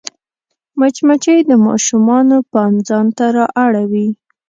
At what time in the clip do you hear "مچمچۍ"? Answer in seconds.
0.79-1.39